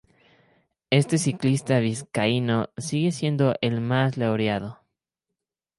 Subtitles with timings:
[0.89, 4.79] Este ciclista vizcaíno sigue siendo el más laureado.